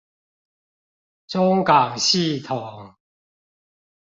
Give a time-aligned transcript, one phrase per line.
[1.27, 2.95] 中港系統